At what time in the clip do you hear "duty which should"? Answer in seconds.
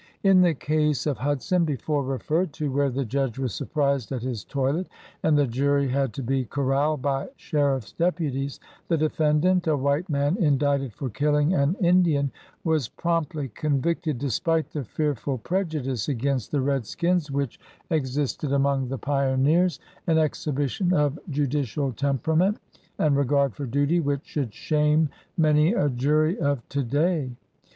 23.67-24.51